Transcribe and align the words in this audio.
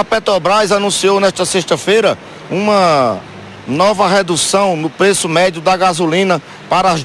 A 0.00 0.04
Petrobras 0.04 0.72
anunciou 0.72 1.20
nesta 1.20 1.44
sexta-feira 1.44 2.16
uma 2.50 3.20
nova 3.68 4.08
redução 4.08 4.74
no 4.74 4.88
preço 4.88 5.28
médio 5.28 5.60
da 5.60 5.76
gasolina 5.76 6.40
para 6.66 6.90
as 6.90 7.04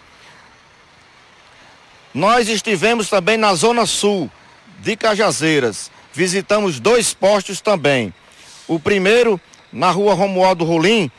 Nós 2.14 2.48
estivemos 2.48 3.08
também 3.08 3.36
na 3.36 3.52
Zona 3.54 3.86
Sul 3.86 4.30
de 4.78 4.96
Cajazeiras. 4.96 5.90
Visitamos 6.12 6.78
dois 6.78 7.12
postos 7.12 7.60
também. 7.60 8.14
O 8.68 8.78
primeiro, 8.78 9.40
na 9.72 9.90
rua 9.90 10.14
Romualdo 10.14 10.64
Rolim, 10.64 11.10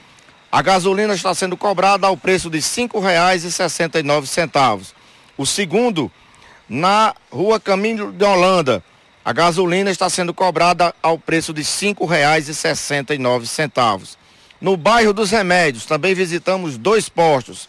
a 0.50 0.62
gasolina 0.62 1.14
está 1.14 1.36
sendo 1.36 1.58
cobrada 1.58 2.08
ao 2.08 2.16
preço 2.16 2.50
de 2.50 2.60
R$ 2.60 2.64
5,69. 2.64 4.94
O 5.38 5.46
segundo, 5.46 6.10
na 6.70 7.14
rua 7.30 7.60
Caminho 7.60 8.14
de 8.14 8.24
Holanda, 8.24 8.82
a 9.26 9.34
gasolina 9.34 9.92
está 9.92 10.10
sendo 10.10 10.34
cobrada 10.34 10.96
ao 11.04 11.20
preço 11.20 11.54
de 11.54 11.62
R$ 11.62 11.68
5,69. 11.68 14.16
No 14.62 14.78
bairro 14.78 15.12
dos 15.12 15.30
Remédios, 15.30 15.86
também 15.86 16.14
visitamos 16.14 16.78
dois 16.78 17.10
postos. 17.10 17.68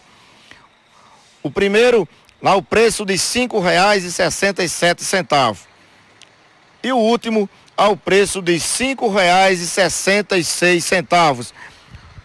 O 1.43 1.51
primeiro 1.51 2.09
Lá 2.43 2.55
o 2.55 2.63
preço 2.63 3.05
de 3.05 3.15
R$ 3.15 3.19
5,67. 3.19 5.57
E 6.83 6.93
o 6.93 6.99
último 6.99 7.49
ao 7.77 7.97
preço 7.97 8.41
de 8.43 8.53
R$ 8.53 8.59
5,66. 8.59 11.53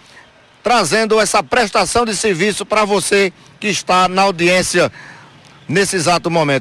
trazendo 0.63 1.19
essa 1.19 1.41
prestação 1.41 2.05
de 2.05 2.15
serviço 2.15 2.65
para 2.65 2.85
você 2.85 3.31
que 3.59 3.67
está 3.67 4.07
na 4.07 4.23
audiência 4.23 4.91
nesse 5.67 5.95
exato 5.95 6.29
momento. 6.29 6.49